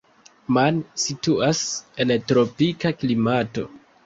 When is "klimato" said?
3.05-3.69